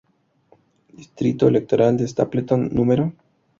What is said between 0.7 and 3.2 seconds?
Distrito electoral de Stapleton No.